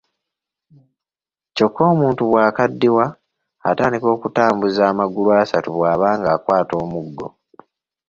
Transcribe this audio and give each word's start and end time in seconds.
Kyokka 1.55 1.81
omuntu 1.91 2.21
bw'akaddiwa 2.29 3.05
atandika 3.69 4.07
okutambuza 4.15 4.81
amagulu 4.91 5.29
asatu 5.41 5.69
bw'aba 5.75 6.07
ng'akwata 6.19 6.73
omuggo. 6.83 7.27